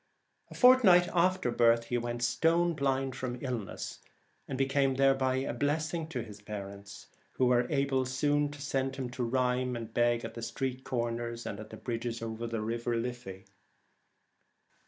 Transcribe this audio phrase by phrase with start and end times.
[0.49, 3.99] A fortnight after birth he went stone blind from illness,
[4.47, 8.95] and be came thereby a blessing to his parents, who were soon able to send
[8.95, 13.45] him to rhyme and beg at street corners and at the bridges over the Liffey.